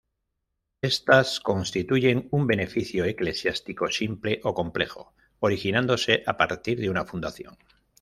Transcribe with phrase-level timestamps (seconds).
[0.81, 7.55] Estas constituyen un beneficio eclesiástico, simple o complejo, originándose a partir de una fundación.